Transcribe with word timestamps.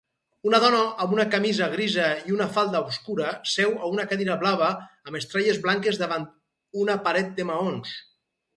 Una 0.51 0.59
dona 0.61 0.77
amb 1.03 1.11
una 1.17 1.25
camisa 1.35 1.67
grisa 1.73 2.07
i 2.29 2.33
una 2.37 2.47
falda 2.55 2.81
obscura 2.87 3.29
seu 3.53 3.77
a 3.83 3.91
una 3.97 4.07
cadira 4.15 4.39
blava 4.47 4.71
amb 5.11 5.21
estrelles 5.23 5.63
blanques 5.69 6.03
davant 6.05 6.27
una 6.87 6.99
paret 7.09 7.33
de 7.41 7.51
maons 7.55 7.97